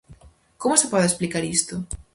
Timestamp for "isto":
1.57-1.75